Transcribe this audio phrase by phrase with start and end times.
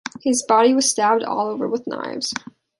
[0.19, 2.33] His body was stabbed all over with knives.